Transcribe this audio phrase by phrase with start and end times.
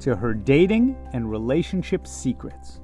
[0.00, 2.80] to her dating and relationship secrets.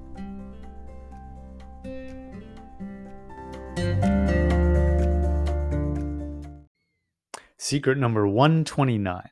[7.59, 9.23] Secret number 129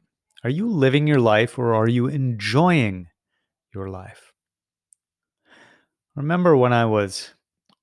[0.43, 3.07] Are you living your life or are you enjoying
[3.73, 4.33] your life?
[6.17, 7.35] Remember when I was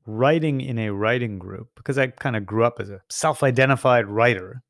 [0.05, 4.07] writing in a writing group, because I kind of grew up as a self identified
[4.07, 4.63] writer,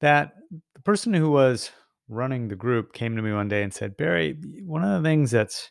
[0.00, 0.32] that
[0.74, 1.70] the person who was
[2.08, 5.30] running the group came to me one day and said, Barry, one of the things
[5.30, 5.70] that's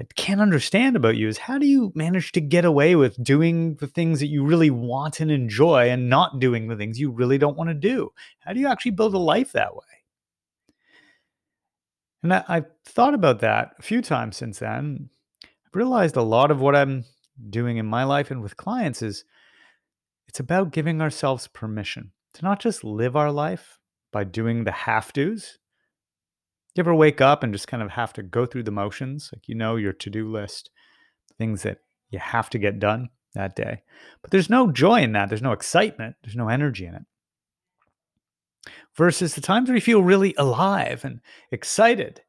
[0.00, 3.74] I can't understand about you is how do you manage to get away with doing
[3.74, 7.36] the things that you really want and enjoy and not doing the things you really
[7.36, 8.10] don't want to do?
[8.38, 9.82] How do you actually build a life that way?
[12.22, 15.10] And I, I've thought about that a few times since then.
[15.44, 17.04] I've realized a lot of what I'm
[17.50, 19.24] doing in my life and with clients is
[20.28, 23.78] it's about giving ourselves permission to not just live our life
[24.12, 25.58] by doing the have do's,
[26.80, 29.30] you ever wake up and just kind of have to go through the motions?
[29.32, 30.70] Like you know your to-do list,
[31.36, 31.78] things that
[32.08, 33.82] you have to get done that day.
[34.22, 35.28] But there's no joy in that.
[35.28, 36.16] There's no excitement.
[36.22, 37.02] There's no energy in it.
[38.96, 41.20] Versus the times where you feel really alive and
[41.52, 42.22] excited.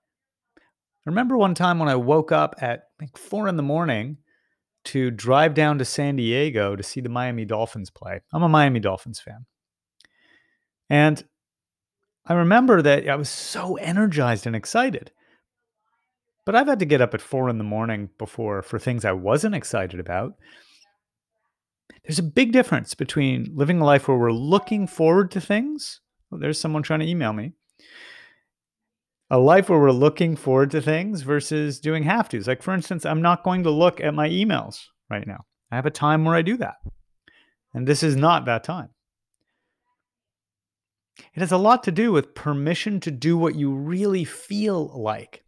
[0.58, 0.62] I
[1.06, 4.18] remember one time when I woke up at like four in the morning
[4.84, 8.22] to drive down to San Diego to see the Miami Dolphins play.
[8.34, 9.46] I'm a Miami Dolphins fan.
[10.90, 11.24] And
[12.26, 15.12] I remember that I was so energized and excited.
[16.46, 19.12] But I've had to get up at four in the morning before for things I
[19.12, 20.34] wasn't excited about.
[22.04, 26.02] There's a big difference between living a life where we're looking forward to things.
[26.32, 27.54] Oh, there's someone trying to email me.
[29.30, 32.48] A life where we're looking forward to things versus doing have tos.
[32.48, 35.46] Like, for instance, I'm not going to look at my emails right now.
[35.72, 36.76] I have a time where I do that.
[37.74, 38.90] And this is not that time.
[41.34, 45.44] It has a lot to do with permission to do what you really feel like.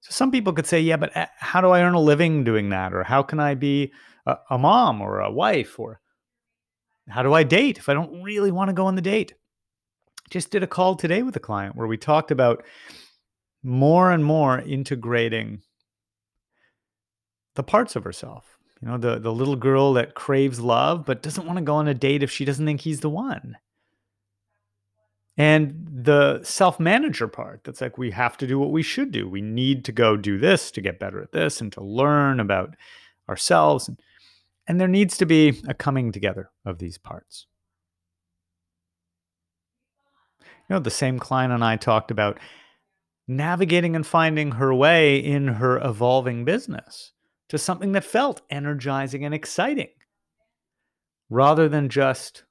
[0.00, 2.68] So some people could say, yeah, but uh, how do I earn a living doing
[2.70, 2.92] that?
[2.92, 3.92] Or how can I be
[4.26, 5.78] a, a mom or a wife?
[5.78, 6.00] Or
[7.08, 9.34] how do I date if I don't really want to go on the date?
[10.30, 12.64] Just did a call today with a client where we talked about
[13.62, 15.62] more and more integrating
[17.54, 18.58] the parts of herself.
[18.80, 21.88] You know, the, the little girl that craves love but doesn't want to go on
[21.88, 23.56] a date if she doesn't think he's the one
[25.36, 29.28] and the self manager part that's like we have to do what we should do.
[29.28, 32.74] We need to go do this to get better at this and to learn about
[33.28, 33.88] ourselves.
[33.88, 34.00] And,
[34.66, 37.46] and there needs to be a coming together of these parts.
[40.40, 42.40] You know the same client and i talked about
[43.28, 47.12] navigating and finding her way in her evolving business
[47.48, 49.88] to something that felt energizing and exciting
[51.30, 52.44] rather than just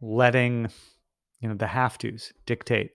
[0.00, 0.68] letting
[1.40, 2.90] you know, the have tos dictate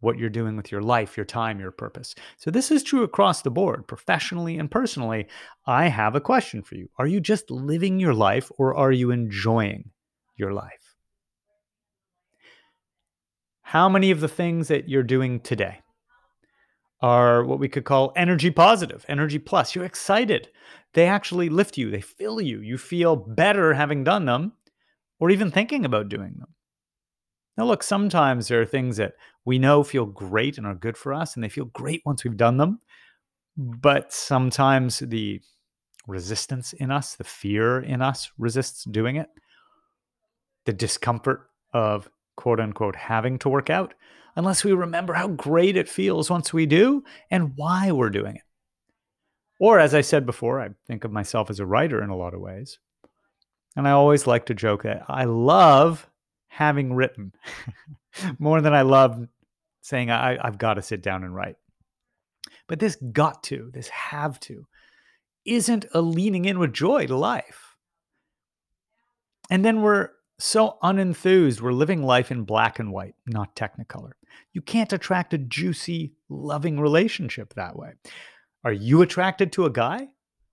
[0.00, 2.14] what you're doing with your life, your time, your purpose.
[2.36, 5.26] So this is true across the board, professionally and personally.
[5.66, 6.90] I have a question for you.
[6.98, 9.90] Are you just living your life or are you enjoying
[10.36, 10.94] your life?
[13.62, 15.80] How many of the things that you're doing today
[17.00, 19.74] are what we could call energy positive, energy plus?
[19.74, 20.50] You're excited.
[20.92, 22.60] They actually lift you, they fill you.
[22.60, 24.52] You feel better having done them
[25.18, 26.53] or even thinking about doing them.
[27.56, 31.14] Now, look, sometimes there are things that we know feel great and are good for
[31.14, 32.80] us, and they feel great once we've done them.
[33.56, 35.40] But sometimes the
[36.06, 39.28] resistance in us, the fear in us resists doing it.
[40.64, 43.94] The discomfort of quote unquote having to work out,
[44.34, 48.42] unless we remember how great it feels once we do and why we're doing it.
[49.60, 52.34] Or, as I said before, I think of myself as a writer in a lot
[52.34, 52.80] of ways.
[53.76, 56.08] And I always like to joke that I love
[56.54, 57.32] having written
[58.38, 59.26] more than I love
[59.82, 61.56] saying I, I've got to sit down and write.
[62.68, 64.66] But this got to, this have to,
[65.44, 67.76] isn't a leaning in with joy to life.
[69.50, 74.12] And then we're so unenthused, we're living life in black and white, not technicolor.
[74.52, 77.92] You can't attract a juicy, loving relationship that way.
[78.64, 80.08] Are you attracted to a guy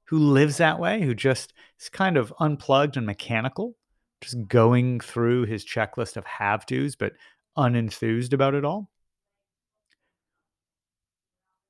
[0.06, 3.78] who lives that way, who just is kind of unplugged and mechanical?
[4.22, 7.14] Just going through his checklist of have tos, but
[7.58, 8.90] unenthused about it all.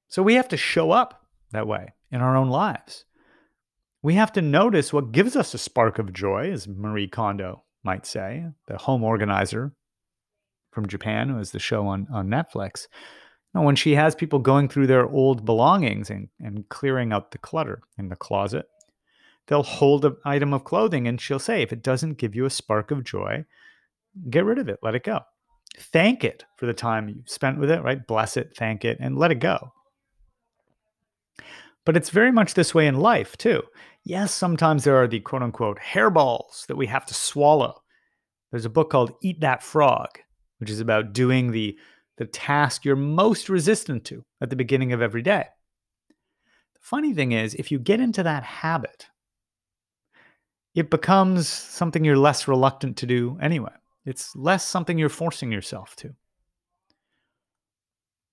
[0.08, 3.06] So we have to show up that way in our own lives.
[4.04, 8.06] We have to notice what gives us a spark of joy, as Marie Kondo might
[8.06, 9.74] say, the home organizer
[10.72, 12.88] from Japan, who has the show on, on Netflix.
[13.54, 17.82] When she has people going through their old belongings and, and clearing out the clutter
[17.98, 18.66] in the closet,
[19.48, 22.50] they'll hold an item of clothing and she'll say, if it doesn't give you a
[22.50, 23.46] spark of joy,
[24.30, 25.20] get rid of it, let it go.
[25.78, 28.06] Thank it for the time you've spent with it, right?
[28.06, 29.72] Bless it, thank it, and let it go.
[31.86, 33.64] But it's very much this way in life, too.
[34.04, 37.82] Yes, sometimes there are the quote unquote hairballs that we have to swallow.
[38.52, 40.10] There's a book called Eat That Frog,
[40.60, 41.78] which is about doing the,
[42.18, 45.46] the task you're most resistant to at the beginning of every day.
[46.74, 49.08] The funny thing is, if you get into that habit,
[50.74, 53.72] it becomes something you're less reluctant to do anyway.
[54.06, 56.16] It's less something you're forcing yourself to.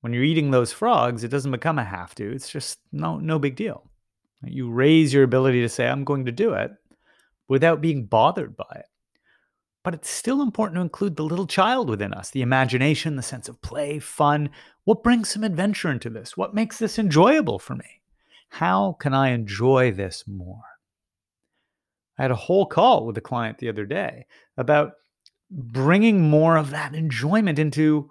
[0.00, 2.32] When you're eating those frogs, it doesn't become a have to.
[2.32, 3.90] It's just no no big deal.
[4.44, 6.70] You raise your ability to say I'm going to do it
[7.49, 8.87] without being bothered by it.
[9.82, 13.49] But it's still important to include the little child within us, the imagination, the sense
[13.49, 14.50] of play, fun.
[14.85, 16.37] What brings some adventure into this?
[16.37, 18.02] What makes this enjoyable for me?
[18.50, 20.62] How can I enjoy this more?
[22.19, 24.26] I had a whole call with a client the other day
[24.56, 24.93] about
[25.50, 28.11] bringing more of that enjoyment into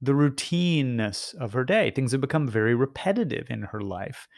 [0.00, 1.90] the routineness of her day.
[1.90, 4.28] Things have become very repetitive in her life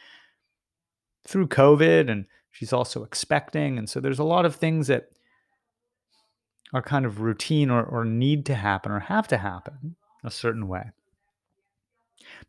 [1.24, 3.78] through COVID, and she's also expecting.
[3.78, 5.10] And so there's a lot of things that
[6.72, 10.66] are kind of routine or, or need to happen or have to happen a certain
[10.66, 10.90] way.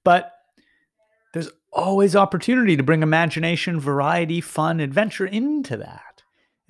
[0.03, 0.31] But
[1.33, 6.12] there's always opportunity to bring imagination, variety, fun, adventure into that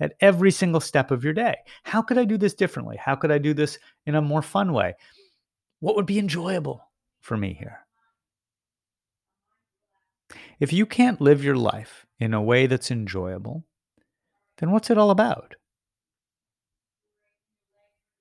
[0.00, 1.56] at every single step of your day.
[1.82, 2.96] How could I do this differently?
[2.96, 4.94] How could I do this in a more fun way?
[5.80, 6.84] What would be enjoyable
[7.20, 7.80] for me here?
[10.60, 13.64] If you can't live your life in a way that's enjoyable,
[14.58, 15.54] then what's it all about?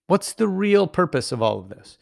[0.08, 1.98] What's the real purpose of all of this?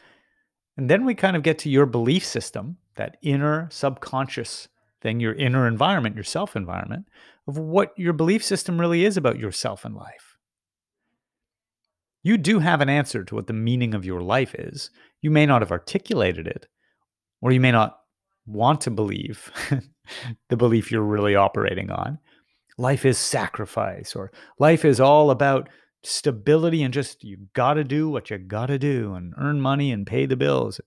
[0.78, 4.68] And then we kind of get to your belief system, that inner subconscious
[5.02, 7.08] thing, your inner environment, your self environment,
[7.48, 10.38] of what your belief system really is about yourself and life.
[12.24, 14.92] You do have an answer to what the meaning of your life is.
[15.22, 16.68] You may not have articulated it,
[17.42, 17.98] or you may not
[18.46, 19.52] want to believe
[20.50, 22.20] the belief you're really operating on.
[22.78, 25.70] Life is sacrifice, or life is all about
[26.04, 29.92] stability and just you got to do what you got to do and earn money
[29.92, 30.80] and pay the bills.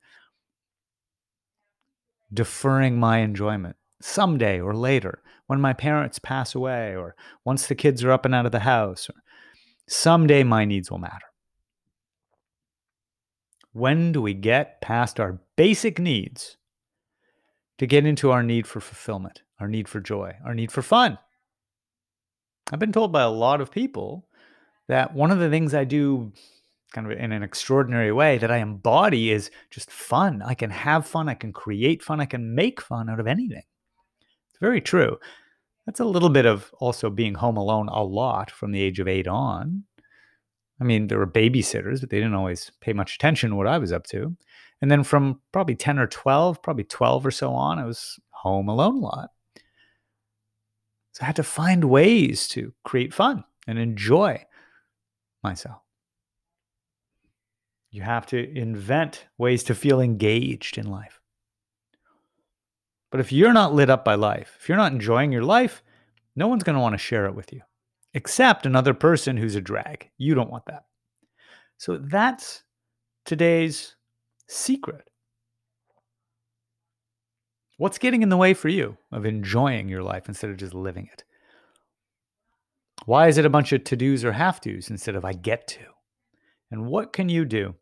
[2.32, 7.14] Deferring my enjoyment someday or later when my parents pass away or
[7.44, 9.14] once the kids are up and out of the house or
[9.88, 11.26] someday my needs will matter.
[13.72, 16.56] When do we get past our basic needs
[17.78, 21.18] to get into our need for fulfillment, our need for joy, our need for fun?
[22.72, 24.26] I've been told by a lot of people
[24.88, 26.32] that one of the things I do
[26.92, 30.40] kind of in an extraordinary way that I embody is just fun.
[30.42, 33.64] I can have fun, I can create fun, I can make fun out of anything.
[34.54, 35.18] It's very true.
[35.84, 39.08] That's a little bit of also being home alone a lot from the age of
[39.08, 39.82] eight on.
[40.80, 43.78] I mean, there were babysitters, but they didn't always pay much attention to what I
[43.78, 44.36] was up to.
[44.80, 48.68] And then from probably 10 or 12, probably 12 or so on, I was home
[48.68, 49.30] alone a lot.
[51.10, 54.44] So I had to find ways to create fun and enjoy
[55.42, 55.80] myself.
[57.90, 61.20] You have to invent ways to feel engaged in life.
[63.14, 65.84] But if you're not lit up by life, if you're not enjoying your life,
[66.34, 67.60] no one's going to want to share it with you,
[68.12, 70.10] except another person who's a drag.
[70.18, 70.86] You don't want that.
[71.78, 72.64] So that's
[73.24, 73.94] today's
[74.48, 75.08] secret.
[77.76, 81.08] What's getting in the way for you of enjoying your life instead of just living
[81.12, 81.22] it?
[83.06, 85.68] Why is it a bunch of to dos or have tos instead of I get
[85.68, 85.86] to?
[86.72, 87.76] And what can you do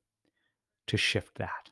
[0.88, 1.71] to shift that?